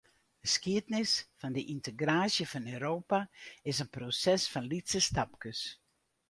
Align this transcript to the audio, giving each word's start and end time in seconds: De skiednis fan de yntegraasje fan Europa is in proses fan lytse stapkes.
De 0.43 0.47
skiednis 0.55 1.11
fan 1.41 1.55
de 1.57 1.63
yntegraasje 1.73 2.45
fan 2.51 2.65
Europa 2.77 3.19
is 3.71 3.81
in 3.83 3.91
proses 3.95 4.43
fan 4.53 4.69
lytse 4.71 4.99
stapkes. 5.09 5.59